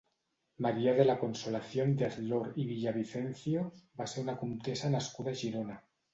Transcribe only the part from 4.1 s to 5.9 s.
ser una comtessa nascuda a Girona.